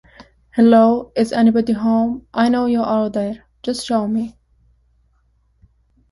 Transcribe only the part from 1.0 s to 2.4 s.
is anybody home?